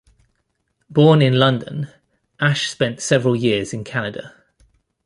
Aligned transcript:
Born 0.89 1.21
in 1.21 1.33
London, 1.37 1.87
Ashe 2.39 2.71
spent 2.71 2.99
several 3.01 3.35
years 3.35 3.71
in 3.71 3.83
Canada. 3.83 4.33